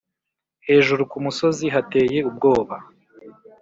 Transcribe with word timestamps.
hejuru 0.67 1.01
kumusozi 1.11 1.65
hateye 1.75 2.19
ubwoba 2.29 2.75